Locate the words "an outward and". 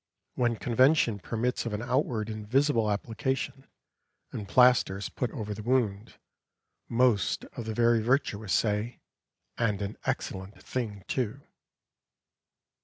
1.73-2.47